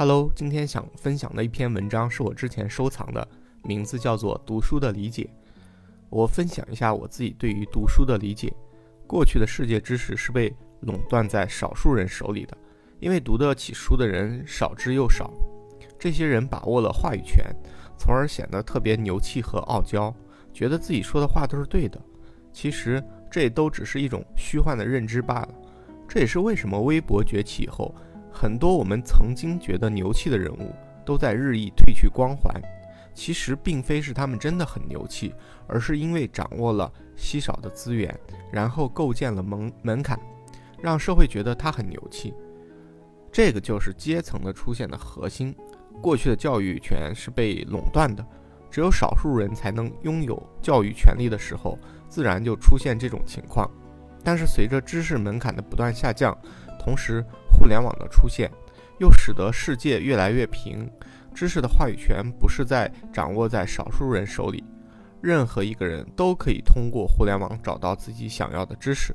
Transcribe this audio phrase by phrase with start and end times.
[0.00, 3.28] Hello，今天想分享的一篇文章是我之前收藏的，
[3.64, 5.24] 名字叫做《读书的理解》。
[6.08, 8.50] 我分享一下我自己对于读书的理解。
[9.06, 10.50] 过去的世界知识是被
[10.80, 12.56] 垄断在少数人手里的，
[12.98, 15.30] 因为读得起书的人少之又少。
[15.98, 17.54] 这些人把握了话语权，
[17.98, 20.10] 从而显得特别牛气和傲娇，
[20.50, 22.00] 觉得自己说的话都是对的。
[22.54, 25.54] 其实这都只是一种虚幻的认知罢了。
[26.08, 27.94] 这也是为什么微博崛起以后。
[28.40, 32.58] 很多我们曾经觉得牛气的人物，都在日益褪去光环。
[33.12, 35.34] 其实并非是他们真的很牛气，
[35.66, 38.18] 而是因为掌握了稀少的资源，
[38.50, 40.18] 然后构建了门门槛，
[40.80, 42.32] 让社会觉得他很牛气。
[43.30, 45.54] 这个就是阶层的出现的核心。
[46.00, 48.24] 过去的教育权是被垄断的，
[48.70, 53.70] 只有少数人才能拥有教育权利的时候，自然就出现这种情况。
[54.24, 56.36] 但是随着知识门槛的不断下降，
[56.80, 58.50] 同时，互联网的出现，
[58.98, 60.90] 又使得世界越来越平。
[61.34, 64.64] 知识的话语权不是在掌握在少数人手里，
[65.20, 69.14] 任何一个人都可以通过互联网找到自己想要的知识。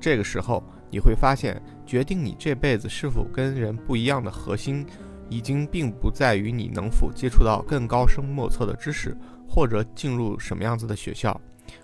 [0.00, 4.84] 这个时候，你会发现，决定你这辈子是否跟人不一样的核心，
[5.30, 9.16] 已经并不在于你能否接触到更高深莫测的知识，
[9.48, 11.40] 或者进入什么样子的学校，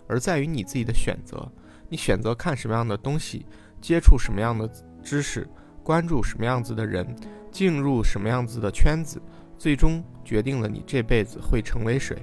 [0.09, 1.49] 而在于你自己的选择。
[1.89, 3.47] 你选择看什么样的东西，
[3.81, 4.69] 接触什么样的。
[5.03, 5.47] 知识，
[5.83, 7.15] 关注什么样子的人，
[7.51, 9.21] 进入什么样子的圈子，
[9.59, 12.17] 最终决定了你这辈子会成为谁。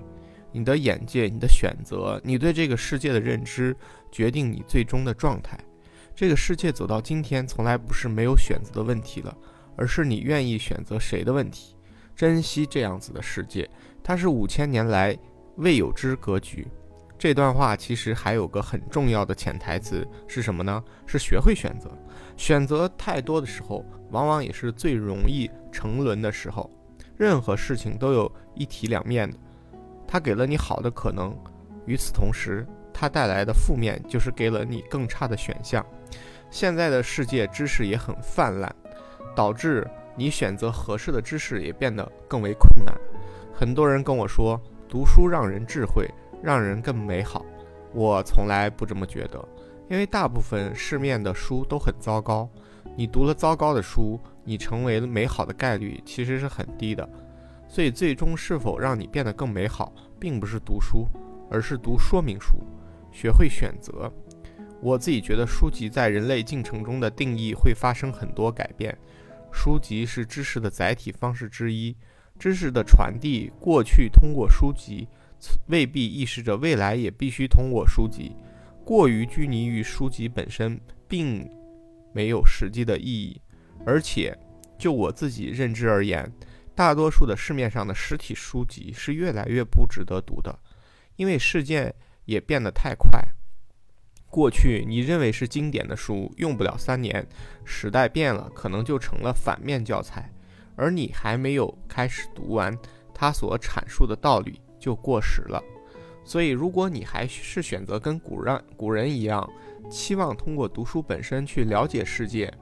[0.52, 3.76] 你的眼界，你的选择，你对这个世界的认知，
[4.12, 5.60] 决定你最终的状态。
[6.16, 9.38] 这个世界走到今天，从来不是没有选择的问题了，
[9.78, 11.76] 而是你愿意选择谁的问题。
[12.16, 13.70] 珍惜这样子的世界，
[14.04, 15.18] 它是五千年来
[15.58, 16.68] 未有之格局。
[17.18, 20.84] 这段话其实还有个很重要的潜台词是什么呢？
[21.06, 21.92] 是学会选择。
[22.40, 26.72] 选择太多的时候，往往也是最容易沉沦的时候。
[27.18, 29.38] 任何事情都有一体两面的，
[30.08, 31.38] 它给了你好的可能，
[31.86, 35.86] 与此同时，它带来的负面就是给了你更差的选项。
[36.50, 38.74] 现在的世界知识也很泛滥，
[39.36, 39.86] 导致
[40.16, 42.96] 你选择合适的知识也变得更为困难。
[43.54, 44.58] 很多人跟我说，
[44.88, 46.10] 读书让人智慧。
[46.42, 47.46] 让人更美好，
[47.92, 49.46] 我从来不这么觉得，
[49.90, 52.50] 因为大部分市面的书都很糟糕。
[52.96, 57.08] 你读了糟糕的书，你成为了美好的概率其实是很低的。
[57.68, 61.08] 所以，最终是否让你变得更美好，并不是读书，
[61.50, 62.58] 而是读说明书，
[63.12, 64.12] 学会选择。
[64.82, 68.98] 我自己觉得，书籍在人类进程中的定义会发生很多改变。
[69.52, 71.96] 书籍是知识的载体方式之一，
[72.38, 75.08] 知识的传递过去通过书籍。
[75.68, 78.36] 未必意识着未来也必须通过书籍，
[78.90, 81.48] 过于拘泥于书籍本身，并
[82.12, 83.40] 没有实际的意义。
[83.86, 84.36] 而且，
[84.80, 86.28] 就我自己认知而言，
[86.74, 90.58] 大多数的市面上的实体书籍是越来越不值得读的，
[91.18, 91.94] 因为事件
[92.26, 93.22] 也变得太快。
[94.28, 97.24] 过去你认为是经典的书，用不了三年，
[97.64, 100.34] 时代变了，可能就成了反面教材，
[100.76, 102.76] 而你还没有开始读完
[103.14, 104.60] 它所阐述的道理。
[104.80, 105.64] 就过时了，
[106.30, 109.50] 所以如果你还是选择跟古人古人一样，
[109.90, 112.54] 期望通过读书本身去了解世界，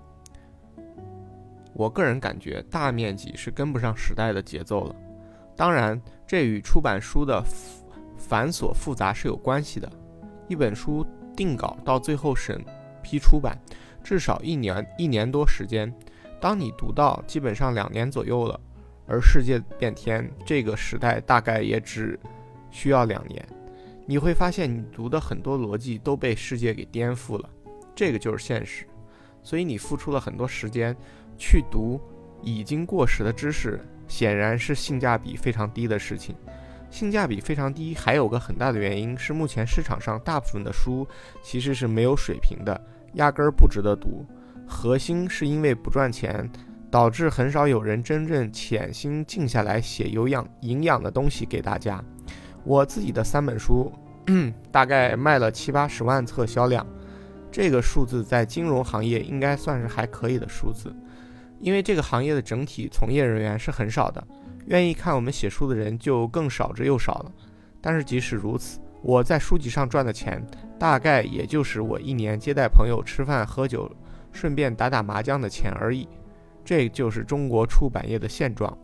[1.74, 4.96] 我个人感觉大面积是跟不上时代的节奏了。
[5.54, 7.44] 当然，这与出版书的
[8.18, 9.92] 繁琐复杂是有关系的。
[10.48, 12.64] 一本书定稿到最后审
[13.04, 13.60] 批出版，
[14.02, 15.94] 至少一年一年多时间。
[16.40, 18.58] 当你读到基本上两年左右了。
[19.10, 22.18] 而世界变天，这个时代大概也只
[22.70, 23.46] 需要两年，
[24.06, 27.50] 你会发现你读的很多逻辑都被世界给颠覆了，
[27.96, 28.86] 这个就是现实。
[29.44, 30.96] 所以你付出了很多时间
[31.38, 32.00] 去读
[32.42, 36.36] 已经过时的知识，显然是性价比非常低的事情。
[36.90, 41.08] 性价比非常低，还有个很大的原因是目前市场上大部分的书
[41.42, 42.80] 其实是没有水平的，
[43.14, 44.26] 压根儿不值得读。
[44.68, 46.50] 核心是因为不赚钱。
[46.90, 52.02] 导致很少有人真正潜心静下来写有养营养的东西给大家。
[52.68, 53.90] 我自己的三本书，
[54.74, 56.86] 大概卖了七八十万册销量，
[57.50, 60.94] 这个数字在金融行业应该算是还可以的数字。
[61.62, 64.22] 因为这个行业的整体从业人员是很少的，
[64.66, 67.32] 愿意看我们写书的人就更少之又少了。
[67.80, 70.46] 但是即使如此，我在书籍上赚的钱，
[70.78, 73.90] 大概也就是我一年接待朋友吃饭喝酒，
[74.34, 76.06] 顺便打打麻将的钱而已。
[76.66, 78.78] 这就是中国出版业的现状，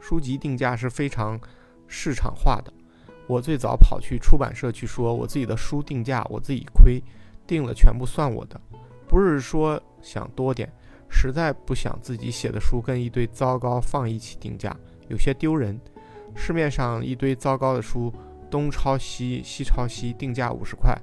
[0.00, 1.38] 书籍定价是非常
[1.86, 2.72] 市场化的。
[3.28, 7.00] 我最早跑去出版社去说我自己的书定价，我自己亏，
[7.46, 8.60] 定了全部算我的，
[9.06, 10.68] 不是说想多点，
[11.10, 14.74] 实在不想自己写的书跟一堆糟糕放一起定价，
[15.08, 15.78] 有些丢人。
[16.34, 18.12] 市面上一堆糟糕的书，
[18.50, 20.96] 东抄西，西抄西，定价五十块。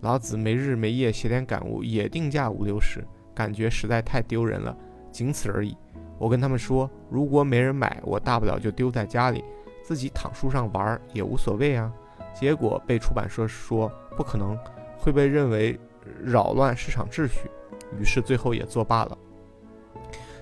[0.00, 4.76] 老子没日没夜写点感悟，也定价五六十，感觉实在太丢人了，
[5.12, 5.76] 仅此而已。
[6.18, 9.44] 我跟他们说，如果没人买，我大不了就丢在家里，
[9.90, 11.92] 自己躺书上玩也无所谓啊。
[12.32, 14.56] 结果被出版社说不可能，
[14.96, 15.76] 会被认为
[16.22, 17.50] 扰乱市场秩序，
[17.98, 19.18] 于是最后也作罢了。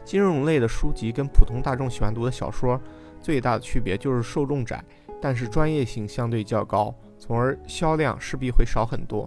[0.05, 2.79] 金融类的书籍跟普通大众喜欢读的小说
[3.23, 4.85] 最大的区别就是受众窄，
[5.19, 9.27] 但是专业性相对较高，从而销量势必会少很多。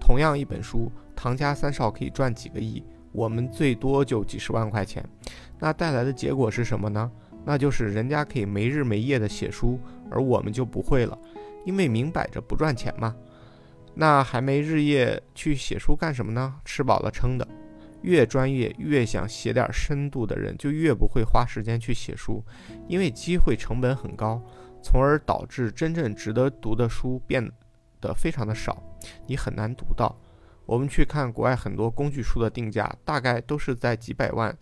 [0.00, 2.82] 同样一本书，唐家三少可以赚几个亿，
[3.12, 5.08] 我们最多就几十万块钱。
[5.60, 7.08] 那带来的结果是什么呢？
[7.44, 9.78] 那就是人家可以没日没夜的写书，
[10.10, 11.18] 而我们就不会了，
[11.64, 13.16] 因为明摆着不赚钱嘛。
[13.94, 16.54] 那还没日夜去写书干什么呢？
[16.64, 17.46] 吃饱了撑的。
[18.02, 22.42] 越专业越想写点深度的人，就越不会花时间去写书，
[22.88, 24.42] 因为机会成本很高，
[24.82, 27.46] 从而导致真正值得读的书变
[28.00, 28.82] 得非常的少。
[29.26, 30.18] 你很难读到。
[30.64, 34.56] 我们去看国外很多工具书的定价，大概都是在几百万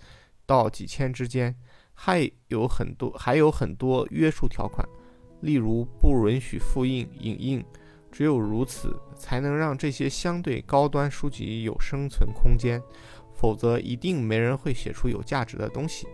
[0.46, 1.54] 到几千之间，
[2.00, 4.88] 还有很多还有很多约束条款，
[5.40, 7.64] 例如不允许复印、影印。
[8.12, 12.80] 只有如此，才能让这些相对高端书籍有生存空间，
[13.34, 16.06] 否则一定没人会写出有价值的东西。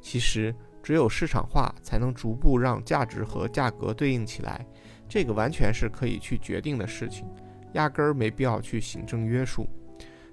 [0.00, 4.66] 其实，只有市场化，才能逐步让价值和价格对应起来。
[5.06, 7.26] 这个完全是可以去决定的事情。
[7.74, 9.68] 压根儿没必要去行政约束。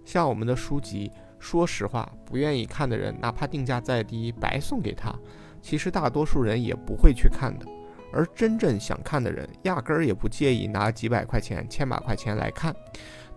[0.06, 1.12] 像我们的书籍，
[1.44, 5.14] 说实话，不愿意看的人，哪怕定价再低，白送给他，
[5.62, 7.66] 其实大多数人也不会去看的。
[8.14, 12.74] 而真正想看的人，压根儿也不介意拿几百块钱、千把块钱来看，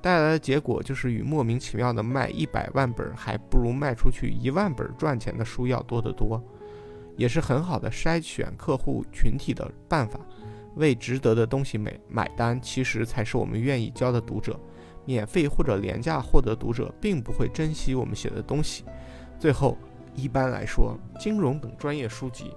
[0.00, 6.40] 带来的结果就是与莫名其妙的卖一百万本，还不如卖出去一万本赚钱的书要多得多，
[7.16, 10.20] 也是很好的筛选客户群体的办法。
[10.76, 14.56] 为值得的东西买买单，其实才是我们愿意交的读者。
[15.06, 18.84] 免费或者廉价获得读者，并不会珍惜我们写的东西。
[19.38, 19.78] 最后，
[20.14, 22.52] 一般来说，金融等专业书籍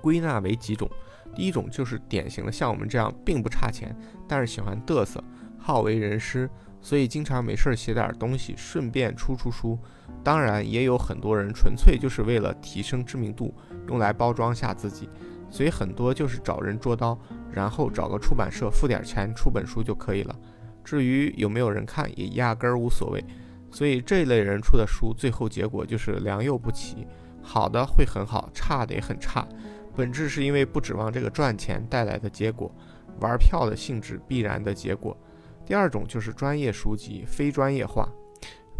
[0.00, 0.88] 归纳为几种：
[1.34, 3.96] 第一种就是典型的像我们这样并不差钱，
[4.28, 5.22] 但是喜欢嘚瑟、
[5.58, 6.48] 好为人师，
[6.80, 9.78] 所以经常没事写点东西，顺便出出书。
[10.22, 13.54] 当然，也有很多人纯粹就是为了提升知名度，
[13.88, 15.08] 用来包装下自己。
[15.50, 17.18] 所以很多就是找人捉刀，
[17.50, 20.36] 然后找个出版社付点钱出本书就可以了。
[20.84, 23.24] 至于有没有人看，也压根儿无所谓。
[23.70, 27.06] 所以这类人出的书，最后结果就是良莠不齐，
[27.42, 29.46] 好的会很好，差的也很差。
[29.94, 32.74] 本质是因为不指望这个赚钱带来的结果，
[33.20, 35.16] 玩票的性质必然的结果。
[35.64, 38.08] 第二种就是专业书籍非专业化。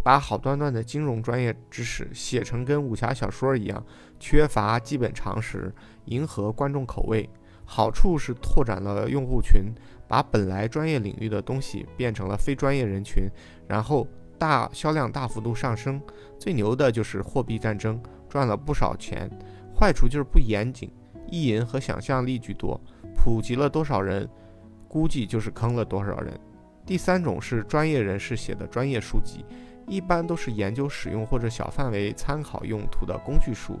[0.03, 3.85] 把好端端的金融专业知识写成跟武侠小说一样，
[4.19, 5.71] 缺乏基本常识，
[6.05, 7.29] 迎合观众口味。
[7.65, 9.73] 好处是拓展了用户群，
[10.07, 13.29] 把本来专业领域的东西变成了非专业人群，
[13.67, 16.01] 然后大销量大幅度上升。
[16.37, 19.29] 最牛的就是货币战争，赚了不少钱。
[19.73, 20.91] 坏处就是不严谨，
[21.27, 22.79] 意淫和想象力居多，
[23.15, 24.29] 普及了多少人，
[24.87, 26.37] 估计就是坑了多少人。
[26.85, 29.45] 第三种是专业人士写的专业书籍。
[29.87, 33.79] 一般都是研究使用或者小范围参考用途的工具书，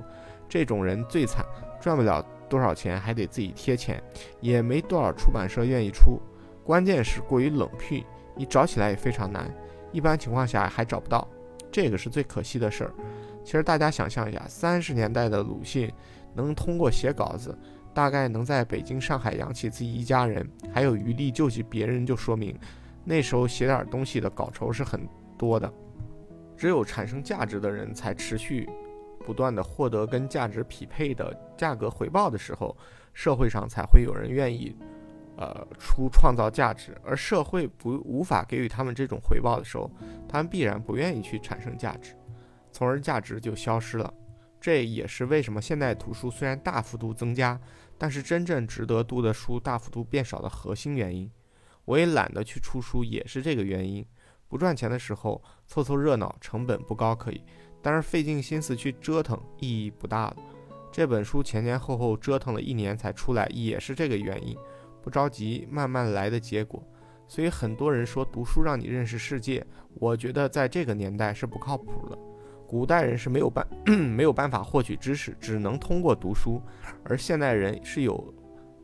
[0.49, 1.45] 这种人最惨，
[1.79, 4.03] 赚不了多少钱，还得自己贴钱，
[4.41, 6.19] 也没多少出版社愿意出。
[6.65, 8.05] 关键是过于冷僻，
[8.35, 9.49] 你找起来也非常难，
[9.93, 11.25] 一般情况下还找不到，
[11.71, 12.93] 这个是最可惜的事儿。
[13.45, 15.89] 其实大家想象一下，三十年代的鲁迅
[16.35, 17.57] 能通过写稿子，
[17.93, 22.53] 大概能在北京、上海养起自己一家人，还有余力救济别人，就说明
[23.05, 24.99] 那时候写点东西的稿酬是很
[25.37, 25.71] 多的。
[26.55, 28.69] 只有产生价值的人才持续
[29.21, 32.75] 不断的获得跟价值匹配的价格回报的时候，
[33.13, 34.75] 社会上才会有人愿意，
[35.37, 36.97] 呃，出创造价值。
[37.03, 39.89] 而社会不无法给予他们这种回报的时候，
[40.27, 42.15] 他们必然不愿意去产生价值，
[42.71, 44.13] 从而价值就消失了。
[44.59, 47.59] 这也是为什么现代图书虽然大幅度增加，
[47.97, 51.31] 但是真正值得读的书大幅度变少的核心原因。
[51.85, 54.05] 我也懒得去出书，也是这个原因。
[54.47, 57.43] 不赚钱的时候凑凑热闹，成本不高可以，
[57.81, 60.37] 但是费尽心思去折腾，意义不大了。
[60.91, 64.55] 这本书前前后后折腾了一年才出来，也是这个原因。
[65.01, 66.83] 不着急，慢慢来的结果。
[67.27, 72.17] 所以很多人说读书让你认识世界，我觉得在这个年代是不靠谱的。
[72.67, 76.61] 古代人是没有办 没有办法获取知识，只能通过读书，
[77.03, 78.33] 而现代人是有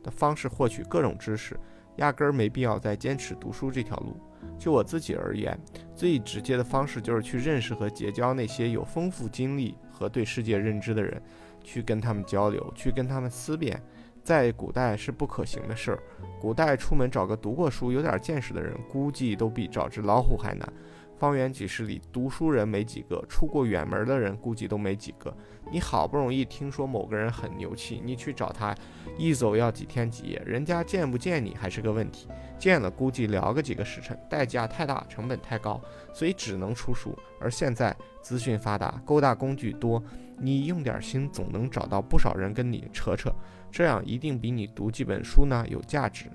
[0.02, 1.58] 的方式获取各种知识。
[1.98, 4.20] 压根儿没必要再坚持读书这条路。
[4.58, 5.56] 就我自己而言，
[5.94, 11.22] 最直接的方式就是去认识和结交那些有丰富经历和对世界认知的人，
[11.62, 13.80] 去跟他们交流，去跟他们思辨。
[14.24, 16.02] 在古代是不可行的事儿。
[16.40, 20.70] 古代出门找个读过书、有点见识的人，估计都比找只老虎还难。
[21.18, 25.36] 方圆几十里，读书人没几个，出过远门的人估计都没几个。
[25.70, 28.74] 你好不容易听说某个人很牛气，你去找他，
[29.18, 32.28] 一走要几天几夜，人家见不见你还是个问题。
[32.56, 35.80] 见了估计聊个几个时辰，代价太大，成本太高，
[36.14, 37.16] 所以只能出书。
[37.40, 40.02] 而现在资讯发达，勾搭工具多，
[40.38, 43.34] 你用点心总能找到不少人跟你扯扯，
[43.72, 46.26] 这样一定比你读几本书呢有价值。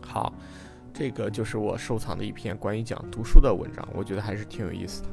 [0.00, 0.32] 好。
[0.92, 5.08] 这个就是我收藏的一篇关于讲读书的文章，我觉得还是挺有意思的。